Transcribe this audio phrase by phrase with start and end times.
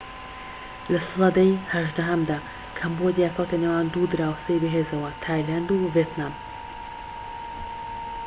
[0.91, 2.37] لە سەدەی هەژدەهەمدا
[2.77, 6.33] کەمبۆدیا کەوتە نێوان دوو دراوسێی بەهێزەوە تایلاند و ڤێتنام